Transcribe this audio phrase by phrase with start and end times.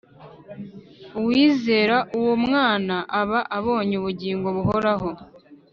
[1.17, 5.09] “Uwizera uwo mwana aba abonye ubugingo buhoraho.